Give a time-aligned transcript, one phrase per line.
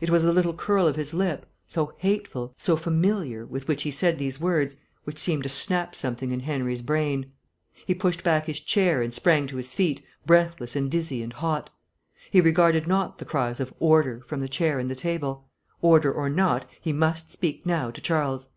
[0.00, 3.90] It was the little curl of his lip, so hateful, so familiar, with which he
[3.90, 7.30] said these words, which seemed to snap something in Henry's brain.
[7.84, 11.68] He pushed back his chair and sprang to his feet, breathless and dizzy and hot.
[12.30, 15.46] He regarded not the cries of "Order," from the chair and the table;
[15.82, 18.48] order or not, he must speak now to Charles.